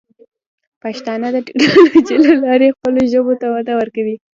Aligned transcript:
پښتانه 0.83 1.27
د 1.31 1.37
ټیکنالوجۍ 1.47 2.17
له 2.27 2.33
لارې 2.43 2.73
خپلو 2.75 3.01
ژبو 3.11 3.33
ته 3.41 3.47
وده 3.55 3.73
ورکوي. 3.79 4.15